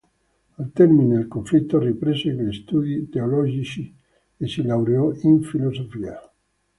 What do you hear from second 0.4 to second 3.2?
Al termine del conflitto riprese gli studi